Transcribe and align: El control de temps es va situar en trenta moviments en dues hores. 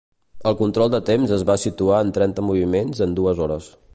El 0.51 0.55
control 0.61 0.89
de 0.93 1.01
temps 1.09 1.33
es 1.37 1.43
va 1.51 1.59
situar 1.65 2.01
en 2.07 2.11
trenta 2.21 2.47
moviments 2.49 3.05
en 3.09 3.17
dues 3.21 3.45
hores. 3.49 3.73